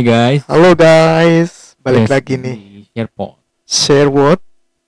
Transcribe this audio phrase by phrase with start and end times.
[0.00, 0.40] Hai guys.
[0.48, 2.56] Halo guys, balik Yes, lagi nih.
[2.56, 3.36] di Sharepot.
[3.68, 4.40] Share what?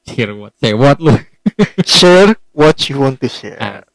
[0.08, 0.56] Share what?
[0.56, 1.12] Share what lu?
[1.84, 3.60] Share what you want to share.
[3.60, 3.92] Asik.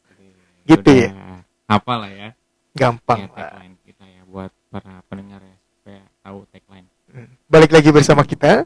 [0.62, 1.10] Gitu ya?
[1.10, 2.28] Udah Apa lah ya?
[2.70, 3.50] Gampang Ya, lah.
[3.50, 6.86] tagline kita ya buat para pendengar ya supaya tahu tagline.
[7.10, 7.30] Hmm.
[7.50, 8.62] Balik lagi bersama kita,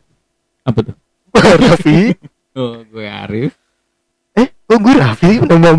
[0.68, 0.96] Apa tuh?
[1.72, 2.12] Raffi.
[2.52, 3.56] Oh, gue Arif.
[4.36, 5.40] Eh, kok gue Raffi?
[5.40, 5.72] Nama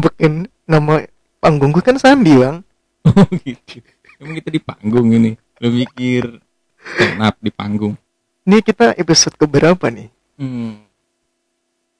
[0.65, 1.05] nama
[1.37, 2.65] panggung gue kan Sandi bang.
[3.05, 3.77] Oh gitu.
[4.17, 5.37] Emang kita di panggung ini.
[5.61, 6.41] Lu mikir
[6.85, 7.95] stand up di panggung.
[8.43, 10.11] Ini kita episode keberapa nih?
[10.35, 10.83] Hmm.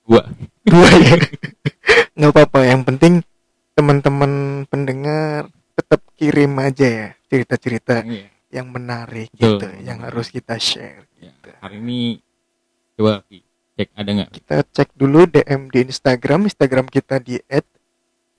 [0.04, 0.28] Gua.
[0.62, 1.16] Dua ya.
[2.20, 2.60] Nggak apa-apa.
[2.68, 3.14] Yang penting
[3.74, 4.32] teman-teman
[4.68, 8.30] pendengar tetap kirim aja ya cerita-cerita Iya.
[8.54, 9.58] yang menarik Betul.
[9.58, 11.10] gitu, yang harus kita share.
[11.18, 12.22] Ya, hari ini
[12.94, 13.26] coba
[13.74, 14.30] cek ada nggak?
[14.30, 17.66] kita cek dulu DM di Instagram Instagram kita di at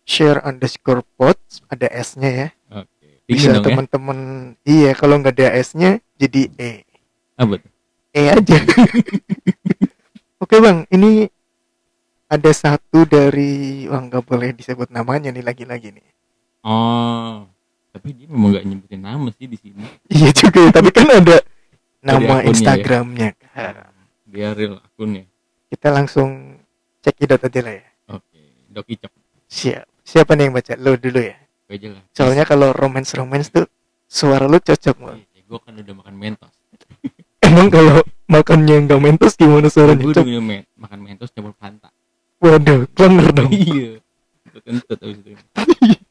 [0.07, 2.94] share underscore pods ada S nya ya Oke.
[3.25, 3.65] Bisa Dingin ya.
[3.65, 4.19] teman-teman
[4.63, 6.73] iya kalau nggak ada S nya jadi E
[7.35, 7.71] Apa tuh?
[8.11, 8.57] E aja
[10.43, 11.27] oke bang ini
[12.27, 16.07] ada satu dari wah nggak boleh disebut namanya nih lagi-lagi nih
[16.61, 17.45] Oh,
[17.91, 19.85] tapi dia memang nggak nyebutin nama sih di sini.
[20.09, 21.37] iya juga ya, tapi kan ada
[22.01, 22.49] nama ya.
[22.49, 23.93] Instagramnya kan.
[24.25, 25.29] Dia real akunnya.
[25.69, 26.57] kita langsung
[27.01, 29.13] cek idot aja lah ya Oke, Dok Icok.
[29.45, 31.37] siap siapa nih yang baca lo dulu ya
[31.69, 32.03] aja lah.
[32.13, 33.65] Soalnya kalau romance romance tuh
[34.05, 35.29] suara lu cocok banget.
[35.45, 36.55] gue kan udah makan mentos.
[37.47, 40.01] Emang kalau makannya nggak mentos gimana suaranya?
[40.01, 41.93] Gue udah men makan mentos campur fanta.
[42.41, 43.51] Waduh, banger dong.
[43.57, 44.01] iya.
[44.49, 45.33] Itu kentut abis itu.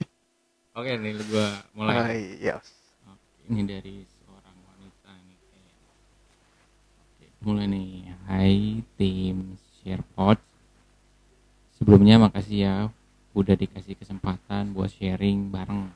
[0.77, 1.93] Oke nih, gue mulai.
[1.93, 2.65] Hai, yes.
[3.05, 5.37] Oke, ini dari seorang wanita nih.
[6.97, 7.89] Oke, mulai nih.
[8.25, 10.41] Hai tim SharePod.
[11.77, 12.75] Sebelumnya makasih ya
[13.33, 15.89] udah dikasih kesempatan buat sharing bareng.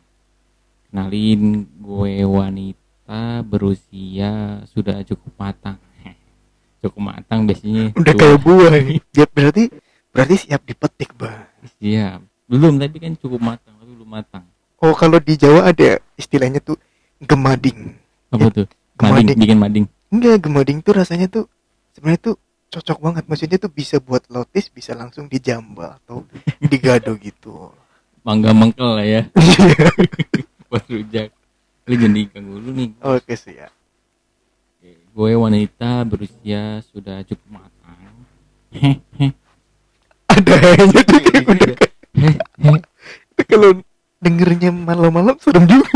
[0.90, 1.42] Kenalin
[1.78, 5.78] gue wanita berusia sudah cukup matang.
[6.82, 7.92] cukup matang biasanya.
[7.94, 8.20] Udah tua.
[8.20, 9.00] kayak buah nih.
[9.12, 9.64] Dia berarti
[10.10, 11.46] berarti siap dipetik, Bang.
[11.78, 12.18] Iya,
[12.48, 14.44] belum tapi kan cukup matang, tapi belum matang.
[14.78, 16.78] Oh, kalau di Jawa ada istilahnya tuh
[17.20, 17.98] gemading.
[18.30, 18.68] Apa Ya, tuh?
[18.98, 19.38] Mading, gemading.
[19.38, 19.86] bikin mading.
[20.08, 21.46] Enggak, gemading tuh rasanya tuh
[21.94, 22.36] sebenarnya tuh
[22.78, 23.24] cocok banget.
[23.26, 26.22] Maksudnya tuh bisa buat lotis, bisa langsung dijambal atau
[26.62, 27.74] digado gitu.
[28.22, 29.22] Mangga mengkel lah ya.
[30.70, 31.34] Buat rujak.
[31.88, 32.90] Lu jangan diganggu dulu nih.
[33.02, 33.72] Oke, siap.
[34.78, 38.14] Oke, Gue wanita berusia sudah cukup matang.
[40.38, 41.74] Ada aja tuh kayak udah
[43.48, 43.80] kalau
[44.20, 45.88] dengernya malam-malam serem juga.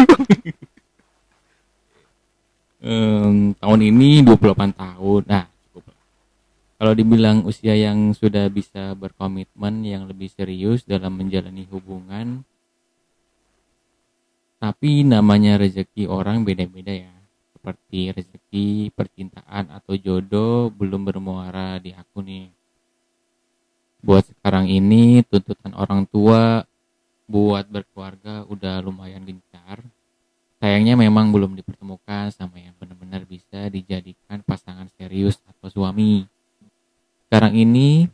[2.81, 5.21] Em, tahun ini 28 tahun.
[5.27, 5.50] Nah.
[6.81, 12.41] Kalau dibilang usia yang sudah bisa berkomitmen yang lebih serius dalam menjalani hubungan,
[14.57, 17.13] tapi namanya rezeki orang beda-beda ya.
[17.53, 22.49] Seperti rezeki, percintaan atau jodoh belum bermuara di aku nih.
[24.01, 26.65] Buat sekarang ini tuntutan orang tua
[27.29, 29.85] buat berkeluarga udah lumayan gencar
[30.57, 36.30] sayangnya memang belum dipertemukan sama yang benar-benar bisa dijadikan pasangan serius atau suami.
[37.51, 38.07] Sekarang ini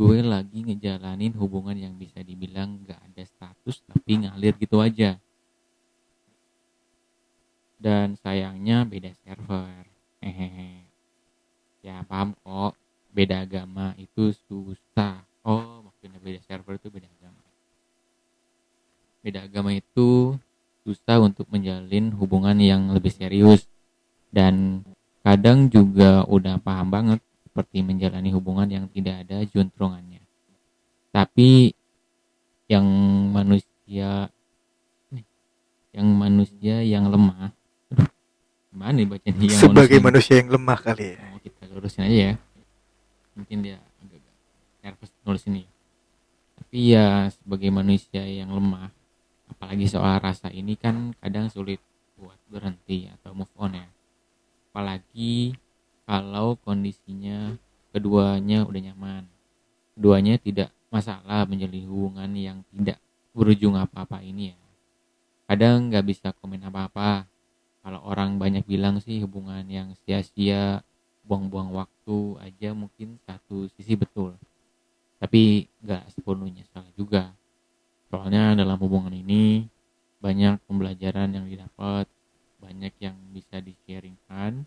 [0.00, 5.20] gue lagi ngejalanin hubungan yang bisa dibilang gak ada status tapi ngalir gitu aja.
[7.76, 9.84] Dan sayangnya beda server.
[10.24, 10.88] Hehehe.
[11.84, 12.80] Ya paham kok,
[13.12, 15.20] beda agama itu susah.
[15.44, 17.44] Oh, maksudnya beda server itu beda agama.
[19.20, 20.32] Beda agama itu
[20.88, 23.68] susah untuk menjalin hubungan yang lebih serius
[24.32, 24.80] dan
[25.20, 27.20] kadang juga udah paham banget
[27.58, 30.22] seperti menjalani hubungan yang tidak ada juntrungannya.
[31.10, 31.74] Tapi
[32.70, 32.86] yang
[33.34, 34.30] manusia
[35.10, 35.26] nih,
[35.90, 37.50] yang manusia yang lemah
[38.70, 41.18] gimana nih bacanya yang Sebagai manusia, manusia yang lemah kali ya.
[41.34, 42.34] Oh, kita lurusin aja ya.
[43.34, 44.22] Mungkin dia agak
[44.78, 45.66] nervous nulis ini.
[46.62, 48.94] Tapi ya sebagai manusia yang lemah
[49.50, 51.82] apalagi soal rasa ini kan kadang sulit
[52.14, 53.88] buat berhenti atau move on ya.
[54.70, 55.58] Apalagi
[56.08, 57.52] kalau kondisinya
[57.92, 59.28] keduanya udah nyaman.
[59.92, 62.96] Keduanya tidak masalah menjalin hubungan yang tidak
[63.36, 64.58] berujung apa-apa ini ya.
[65.52, 67.28] Kadang nggak bisa komen apa-apa.
[67.84, 70.80] Kalau orang banyak bilang sih hubungan yang sia-sia
[71.28, 74.32] buang-buang waktu aja mungkin satu sisi betul.
[75.20, 77.36] Tapi nggak sepenuhnya salah juga.
[78.08, 79.68] Soalnya dalam hubungan ini
[80.24, 82.08] banyak pembelajaran yang didapat
[82.58, 84.66] banyak yang bisa di-sharingkan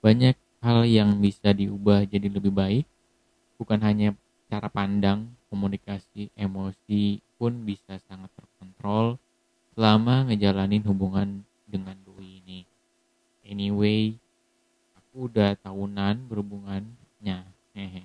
[0.00, 2.86] banyak hal yang bisa diubah jadi lebih baik.
[3.56, 4.12] Bukan hanya
[4.46, 9.20] cara pandang komunikasi emosi pun bisa sangat terkontrol
[9.76, 12.60] selama ngejalanin hubungan dengan doi ini.
[13.46, 14.16] Anyway
[15.16, 17.48] udah tahunan berhubungannya.
[17.72, 18.04] Hehe.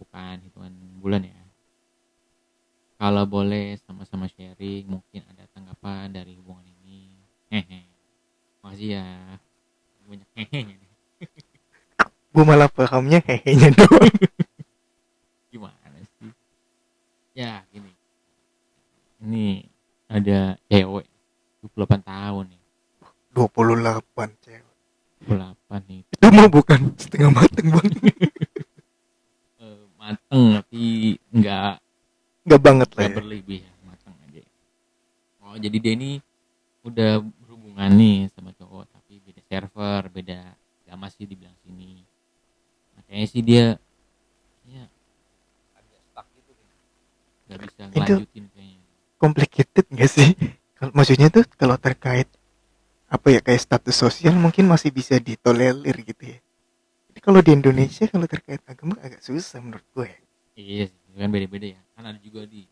[0.00, 0.72] Bukan hitungan
[1.04, 1.40] bulan ya.
[2.96, 7.12] Kalau boleh sama-sama sharing mungkin ada tanggapan dari hubungan ini.
[7.52, 7.84] Hehe.
[8.64, 9.06] Makasih ya
[10.06, 10.86] banyak hehe
[12.86, 14.14] pahamnya hehenya doang.
[15.50, 16.30] Gimana sih?
[17.34, 17.90] Ya gini.
[19.26, 19.66] Ini
[20.06, 21.10] ada cewek
[21.74, 22.62] 28 tahun nih.
[23.34, 24.74] 28 cewek.
[25.26, 26.00] 28 nih.
[26.14, 27.90] Itu mah bukan setengah mateng bang.
[29.56, 31.80] Eh, mateng tapi nggak
[32.46, 33.14] nggak banget lah ya.
[33.18, 34.42] berlebih ya mateng aja.
[35.42, 36.22] Oh jadi dia ini
[36.86, 40.54] udah berhubungan nih sama cowok tapi beda server beda
[40.86, 42.05] agama sih dibilang sini
[43.16, 43.64] makanya sih dia
[44.68, 44.84] ya
[45.72, 46.68] agak stuck gitu deh
[47.48, 48.84] nggak bisa Itu- ngelanjutin kayaknya.
[49.16, 50.28] complicated nggak sih?
[50.76, 52.28] Kalau- maksudnya tuh kalau terkait
[53.08, 56.38] apa ya kayak status sosial mungkin masih bisa ditolerir gitu ya.
[57.08, 60.12] Tapi kalau di Indonesia kalau terkait agama agak susah menurut gue.
[60.52, 61.80] Iya sih kan beda-beda ya.
[61.96, 62.68] Kan ada juga di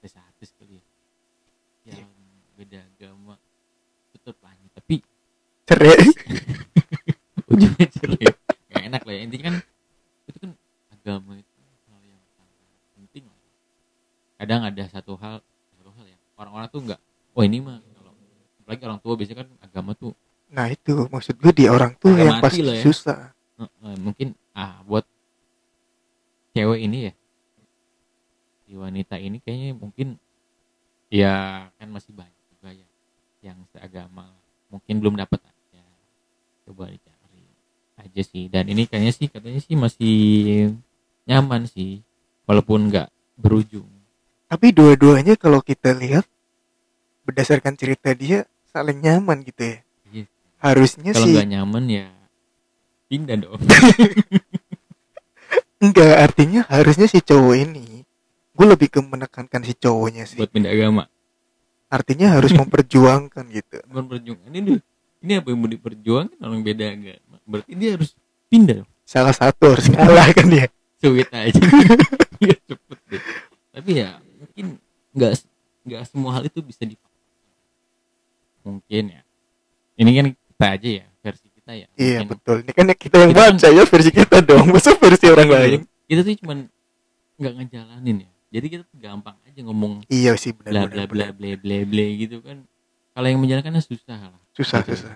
[0.00, 0.84] desa artis kali ya.
[2.00, 2.08] Yang
[2.56, 3.36] beda agama.
[4.16, 5.04] Tetap lanjut tapi
[5.68, 6.08] cerai.
[7.52, 8.37] Ujungnya cerai
[8.88, 9.20] enak lah ya.
[9.22, 9.56] Intinya kan
[10.28, 10.50] itu kan
[10.90, 11.52] agama itu
[11.88, 12.56] hal yang sangat
[12.96, 13.38] penting lah.
[14.40, 15.44] Kadang ada satu hal
[15.76, 17.00] satu hal ya orang-orang tuh nggak
[17.36, 18.12] oh ini mah kalau
[18.64, 20.12] apalagi orang tua biasanya kan agama tuh
[20.48, 22.80] nah itu maksud gue di orang Agak yang pasti ya.
[22.80, 23.20] susah.
[24.00, 25.04] Mungkin ah buat
[26.56, 27.12] cewek ini ya.
[28.64, 30.16] Si wanita ini kayaknya mungkin
[31.12, 32.88] ya kan masih banyak juga ya
[33.44, 34.28] yang seagama
[34.72, 35.82] mungkin belum dapat aja.
[36.64, 37.17] Coba dicari
[37.98, 38.46] aja sih.
[38.48, 40.16] Dan ini kayaknya sih katanya sih masih
[41.28, 42.00] nyaman sih
[42.48, 43.86] walaupun nggak berujung.
[44.48, 46.24] Tapi dua-duanya kalau kita lihat
[47.28, 49.78] berdasarkan cerita dia saling nyaman gitu ya.
[50.08, 50.24] Iya.
[50.64, 52.06] harusnya kalau sih nggak nyaman ya
[53.12, 53.60] pindah dong.
[55.84, 58.02] Enggak artinya harusnya si cowok ini
[58.58, 60.42] gue lebih ke menekankan si cowoknya sih.
[60.42, 61.06] Buat pindah agama.
[61.86, 63.78] Artinya harus memperjuangkan gitu.
[63.86, 64.82] Bukan perjuangan ini
[65.18, 67.36] ini apa yang mau diperjuangkan orang beda agama.
[67.42, 68.10] Berarti dia harus
[68.46, 68.86] pindah.
[69.02, 70.66] Salah satu harus ngalah kan dia.
[70.98, 71.58] Sweet aja.
[72.38, 73.22] Ya cepet deh.
[73.74, 74.78] Tapi ya mungkin
[75.10, 75.32] nggak
[75.82, 77.18] nggak semua hal itu bisa dipaksa
[78.62, 79.20] mungkin ya.
[79.98, 81.86] Ini kan kita aja ya versi kita ya.
[81.98, 82.56] Iya Mungkin betul.
[82.62, 84.64] Ini kan kita yang Kita kan- baca ya versi kita dong.
[84.70, 85.80] Masa versi orang lain?
[86.06, 86.58] Kita tuh cuman
[87.38, 88.30] nggak ngejalanin ya.
[88.48, 91.34] Jadi kita tuh gampang aja ngomong iya sih bla benar bla benar.
[91.34, 92.58] bla bla bla bla gitu kan.
[93.12, 94.98] Kalau yang menjalankannya susah lah susah Gitu.
[94.98, 95.14] susah.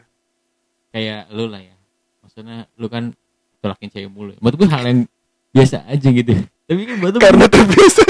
[0.94, 1.74] Kayak lu lah ya.
[2.22, 3.10] Maksudnya lu kan
[3.58, 4.32] tolakin cewek mulu.
[4.38, 5.00] Menurut gue hal yang
[5.50, 6.32] biasa aja gitu.
[6.70, 8.02] Tapi kan batu karena terbiasa.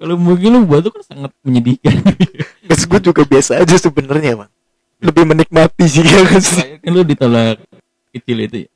[0.00, 2.00] Kalau mungkin lu batu kan sangat menyedihkan.
[2.66, 4.50] Terus gue juga biasa aja sebenarnya bang.
[5.02, 6.40] Lebih menikmati sih ya kan
[6.78, 7.58] kan lu ditolak
[8.14, 8.70] kecil itu ya.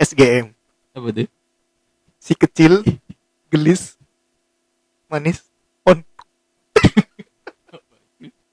[0.00, 0.50] SGM
[0.94, 1.28] apa tuh?
[2.18, 2.80] Si kecil
[3.52, 3.94] gelis
[5.06, 5.44] manis
[5.86, 6.00] on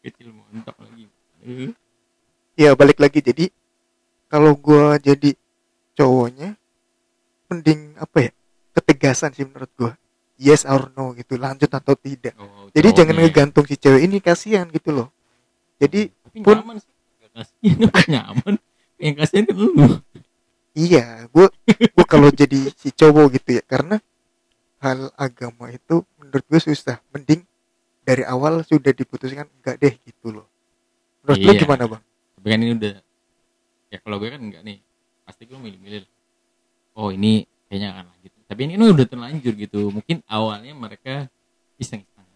[0.01, 0.75] kecil montok
[2.55, 3.19] ya balik lagi.
[3.23, 3.49] Jadi
[4.31, 5.35] kalau gua jadi
[5.97, 6.55] cowoknya
[7.51, 8.31] mending apa ya?
[8.71, 9.91] Ketegasan sih menurut gua.
[10.41, 11.37] Yes or no gitu.
[11.37, 12.33] Lanjut atau tidak.
[12.39, 13.19] Oh, jadi cowoknya jangan ya.
[13.25, 15.07] ngegantung si cewek ini kasihan gitu loh.
[15.81, 16.93] Jadi tapi pun- nyaman sih.
[17.31, 18.53] Kasihan nyaman.
[19.01, 19.69] Yang kasihan kan lu.
[20.71, 21.51] Iya gua
[21.95, 23.63] gua kalau jadi si cowok gitu ya.
[23.67, 23.99] Karena
[24.81, 26.97] hal agama itu menurut gue susah.
[27.13, 27.45] Mending
[28.01, 30.50] dari awal sudah diputuskan enggak deh gitu loh
[31.21, 31.61] menurut lu Iya.
[31.61, 32.03] gimana bang?
[32.37, 32.93] Tapi kan ini udah
[33.91, 34.77] ya kalau gue kan enggak nih.
[35.25, 36.03] Pasti gue milih-milih.
[36.97, 38.31] Oh ini kayaknya akan lanjut.
[38.51, 39.81] Tapi ini udah terlanjur gitu.
[39.93, 41.29] Mungkin awalnya mereka
[41.79, 42.27] iseng-iseng.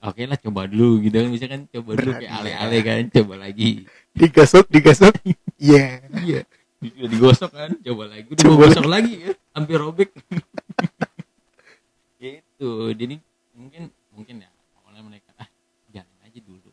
[0.00, 1.28] Oke lah coba dulu gitu kan.
[1.28, 2.40] Bisa kan coba dulu kayak iya.
[2.40, 3.84] ale-ale kan coba lagi.
[4.16, 5.12] Digasok digasok
[5.60, 6.00] iya.
[6.24, 6.40] Iya.
[6.80, 8.26] Udah digosok kan coba lagi.
[8.32, 9.32] Udah Coba gosok lagi ya.
[9.52, 10.08] Hampir robek.
[12.20, 12.92] Gitu.
[12.92, 13.16] Jadi
[13.56, 14.48] mungkin mungkin ya
[14.80, 15.48] awalnya mereka ah
[15.88, 16.68] jalan aja dulu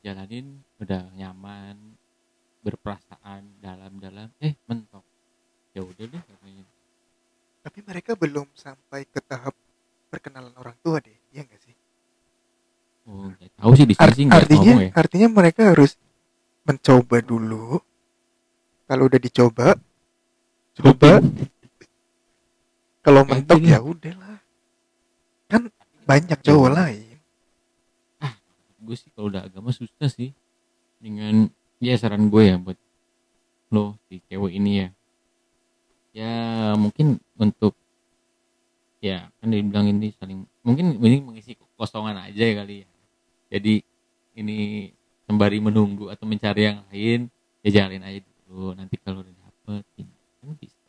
[0.00, 1.76] dijalanin udah nyaman
[2.64, 5.04] berperasaan dalam-dalam eh mentok.
[5.76, 6.64] Ya udah deh katanya
[7.60, 9.52] tapi mereka belum sampai ke tahap
[10.08, 11.76] perkenalan orang tua deh ya enggak sih?
[13.04, 14.90] Oh nggak tahu sih di sini Art- sih nggak artinya ya.
[14.96, 15.92] artinya mereka harus
[16.64, 17.80] mencoba dulu.
[18.88, 19.76] Kalau udah dicoba
[20.80, 21.12] coba.
[23.00, 24.40] Kalau mentok ya udahlah.
[25.48, 25.68] Kan
[26.08, 27.09] banyak cowok lain
[28.80, 30.32] gue sih kalau udah agama susah sih.
[31.00, 31.48] Dengan
[31.80, 32.76] ya saran gue ya buat
[33.72, 34.88] lo si cewek ini ya.
[36.10, 36.34] Ya
[36.74, 37.78] mungkin untuk
[39.00, 42.88] ya kan dibilang ini saling mungkin ini mengisi kosongan aja ya kali ya.
[43.56, 43.80] Jadi
[44.36, 44.90] ini
[45.24, 47.30] sembari menunggu atau mencari yang lain
[47.64, 48.74] ya jalin aja dulu.
[48.74, 50.06] Nanti kalau udah dapet ya,
[50.42, 50.82] kan bisa.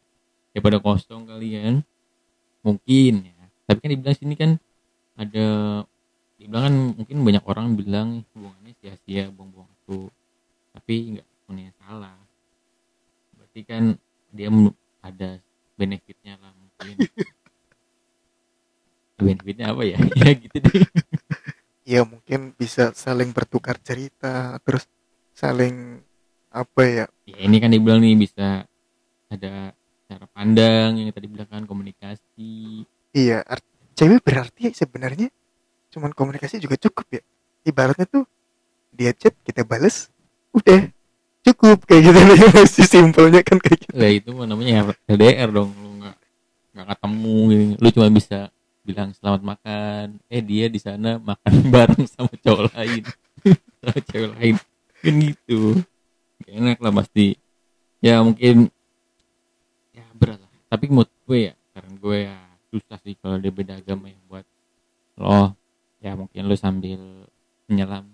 [0.52, 1.86] Daripada kosong kalian
[2.66, 3.38] mungkin ya.
[3.70, 4.52] Tapi kan dibilang sini kan
[5.16, 5.48] ada
[6.42, 10.10] dibilang kan mungkin banyak orang bilang hubungannya sia-sia buang-buang waktu.
[10.74, 12.18] Tapi nggak punya salah.
[13.38, 13.84] Berarti kan
[14.34, 14.50] dia
[15.06, 15.38] ada
[15.78, 16.96] benefitnya lah mungkin.
[19.22, 20.02] Benefitnya apa ya?
[20.26, 20.82] Ya gitu deh.
[21.86, 24.90] Ya mungkin bisa saling bertukar cerita terus
[25.38, 26.02] saling
[26.50, 27.06] apa ya?
[27.30, 28.66] Ya ini kan dibilang nih bisa
[29.30, 29.78] ada
[30.10, 32.82] cara pandang yang tadi bilang kan komunikasi.
[33.14, 33.46] Iya
[33.94, 35.30] cewek berarti sebenarnya
[35.92, 37.22] cuman komunikasi juga cukup ya.
[37.68, 38.24] Ibaratnya tuh
[38.96, 40.08] dia chat kita bales
[40.56, 40.88] udah.
[41.42, 42.20] Cukup kayak gitu.
[42.56, 43.94] Masih simpelnya kan kayak gitu.
[43.98, 45.74] Lah itu mah namanya LDR dong.
[45.76, 46.16] Lu nggak
[46.72, 47.64] nggak ketemu gitu.
[47.82, 48.40] lu cuma bisa
[48.82, 50.06] bilang selamat makan.
[50.32, 53.04] Eh dia di sana makan bareng sama cowok lain.
[53.82, 54.56] Sama cewek lain.
[55.02, 55.82] Kan gitu.
[56.46, 57.34] Gak enak lah pasti.
[57.98, 58.70] Ya mungkin
[59.90, 60.50] ya berat lah.
[60.70, 62.38] Tapi mood gue ya karena gue ya
[62.70, 64.46] susah sih kalau dia beda agama ya buat
[65.18, 65.58] lo
[66.02, 67.00] ya mungkin lo sambil
[67.70, 68.10] menyelam.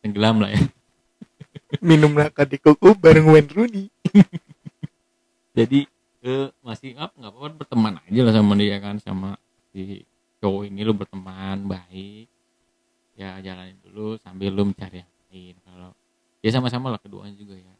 [0.00, 0.60] Tenggelam lah ya.
[1.84, 2.16] Minum
[2.48, 3.86] di koko bareng Wayne Rooney.
[5.58, 5.86] Jadi
[6.24, 9.38] eh, masih apa nggak apa-apa berteman aja lah sama dia kan sama
[9.70, 10.02] si
[10.42, 12.26] cowok ini lu berteman baik.
[13.14, 15.54] Ya jalanin dulu sambil lu mencari yang lain.
[15.62, 15.90] Kalau
[16.42, 17.74] ya sama-sama lah keduanya juga ya.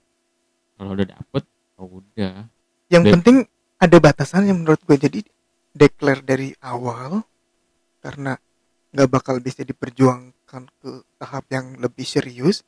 [0.79, 1.43] Kalau udah dapet
[1.81, 2.47] oh udah.
[2.93, 3.37] Yang penting
[3.81, 4.97] ada batasannya menurut gue.
[4.97, 5.21] Jadi
[5.75, 7.27] declare dari awal
[7.99, 8.39] karena
[8.95, 12.63] nggak bakal bisa diperjuangkan ke tahap yang lebih serius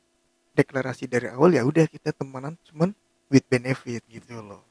[0.51, 2.91] deklarasi dari awal ya udah kita temenan cuman
[3.31, 4.67] with benefit gitu loh.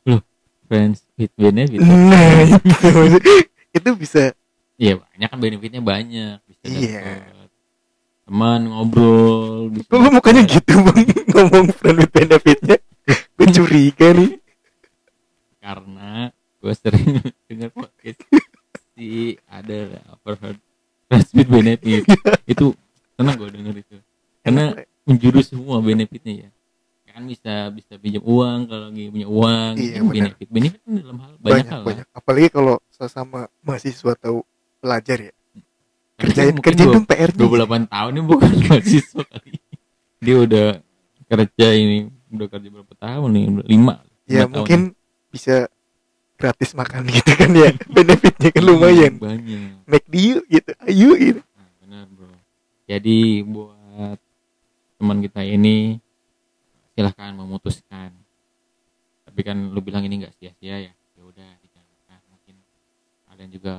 [0.69, 1.81] Friends with benefit?
[1.81, 2.45] Nah
[3.17, 3.33] itu
[3.73, 4.37] itu bisa.
[4.77, 6.37] Iya banyak kan benefitnya banyak.
[6.45, 7.01] Bisa Iya.
[7.25, 7.49] dapet
[8.27, 11.07] teman ngobrol bisa kok mukanya gitu bang?
[11.33, 12.77] Ngomong friend with benefitnya?
[13.39, 14.31] Gue curiga nih.
[15.63, 18.19] Karena gue sering dengar podcast
[18.93, 20.59] si ada overheard
[21.37, 22.03] with benefit.
[22.53, 22.73] Itu
[23.15, 23.97] senang gue denger itu.
[24.41, 24.73] Karena
[25.05, 26.51] menjurus semua benefitnya ya.
[27.07, 30.47] Kan bisa bisa pinjam uang kalau lagi punya uang Iya, kan benefit.
[30.49, 32.07] Benefit kan dalam hal banyak, banyak hal banyak.
[32.13, 34.45] Apalagi kalau sesama mahasiswa tahu
[34.79, 35.33] pelajar ya.
[35.33, 39.51] Karena kerjain mungkin kerjain dua- dong PR nya 28 tahun ini bukan mahasiswa kali.
[40.21, 40.69] Dia udah
[41.27, 43.45] kerja ini udah kerja berapa tahun nih?
[43.65, 43.95] Lima
[44.27, 44.53] ya lima tahun.
[44.53, 44.81] mungkin
[45.29, 45.57] bisa
[46.37, 51.69] gratis makan gitu kan ya benefitnya kan lumayan banyak make yuk gitu ayo gitu Nah,
[51.83, 52.37] benar bro.
[52.87, 54.19] Jadi buat
[55.01, 55.99] teman kita ini
[56.95, 58.13] silahkan memutuskan.
[59.27, 60.93] Tapi kan lu bilang ini nggak sia-sia ya.
[60.93, 62.21] Ya udah dijalankan.
[62.31, 62.55] Mungkin
[63.27, 63.75] kalian juga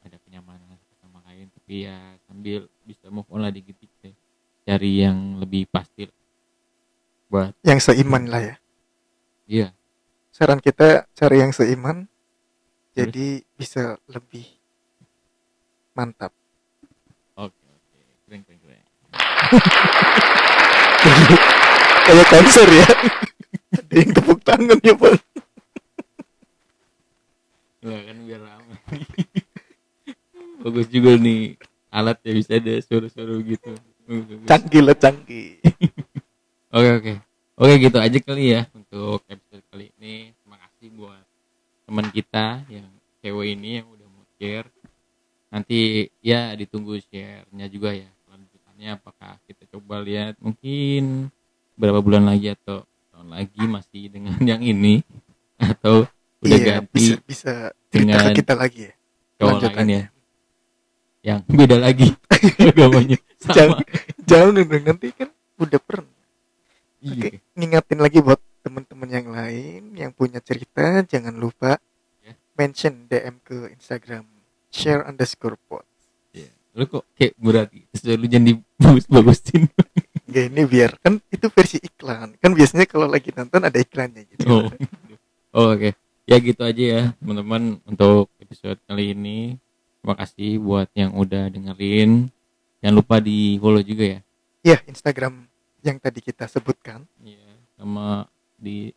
[0.00, 1.50] ada kenyamanan sama lain.
[1.50, 4.14] Tapi ya sambil bisa move on lah dikit dikit.
[4.64, 6.08] Cari yang lebih pasti.
[7.26, 8.56] Buat yang seiman lah ya
[9.46, 9.68] iya.
[10.36, 12.04] Saran kita cari yang seiman
[12.92, 14.44] jadi bisa lebih
[15.96, 16.28] mantap
[17.40, 18.00] Oke oke.
[18.28, 18.84] Keren keren keren.
[22.04, 22.86] kayak konser ya
[23.80, 25.18] ada yang tepuk tangan ya bang
[27.86, 29.00] Lah kan biar ramai.
[30.60, 31.56] Bagus juga nih
[31.88, 33.72] alat ya bisa ada suara-suara gitu.
[34.04, 34.44] Bagus.
[34.44, 35.64] canggih lah canggih
[36.76, 37.12] Oke oke.
[37.56, 39.45] Oke gitu aja kali ya untuk episode
[40.06, 40.30] ini.
[40.38, 41.24] Terima kasih buat
[41.86, 42.86] teman kita yang
[43.22, 44.70] cewek ini yang udah mau share.
[45.50, 48.06] Nanti ya ditunggu share-nya juga ya.
[48.30, 51.34] Lanjutannya apakah kita coba lihat mungkin
[51.74, 55.02] berapa bulan lagi atau tahun lagi masih dengan yang ini
[55.58, 56.06] atau
[56.44, 57.52] udah iya ganti bisa bisa
[57.88, 58.94] dengan kita lagi ya
[59.42, 60.04] lain ya.
[61.26, 62.08] Yang beda lagi
[62.70, 63.54] agamanya sama.
[63.56, 63.78] jangan
[64.22, 66.16] jangan nanti kan udah pernah
[67.06, 67.12] Iya.
[67.12, 68.40] Oke, ngingatin lagi buat
[69.06, 71.78] teman-teman yang lain yang punya cerita jangan lupa
[72.26, 72.34] Ya.
[72.58, 74.26] mention DM ke Instagram
[74.66, 75.86] share underscore pod.
[76.34, 76.50] Iya.
[76.74, 78.18] Lu kok kayak berat gitu.
[78.18, 79.64] Lu jangan dibagus-bagusin.
[80.26, 82.34] Ya ini biar kan itu versi iklan.
[82.42, 84.42] Kan biasanya kalau lagi nonton ada iklannya gitu.
[84.50, 84.66] Oh.
[85.54, 85.94] Oh, Oke.
[86.26, 89.54] Ya gitu aja ya, teman-teman untuk episode kali ini.
[90.02, 92.26] Terima kasih buat yang udah dengerin.
[92.82, 94.20] Jangan lupa di follow juga ya.
[94.66, 95.46] Ya, Instagram
[95.80, 97.46] yang tadi kita sebutkan, Iya.
[97.78, 98.92] Sama di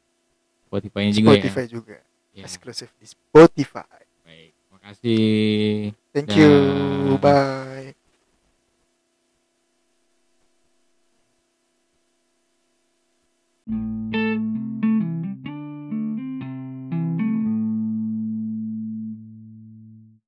[0.67, 1.33] Spotify-nya juga ya?
[1.35, 1.69] Spotify ya?
[1.69, 1.97] juga.
[2.33, 2.45] Yeah.
[2.47, 3.99] Eksklusif di Spotify.
[4.25, 5.93] Baik, makasih.
[6.13, 6.37] Thank Dan...
[6.37, 6.53] you.
[7.19, 7.93] Bye.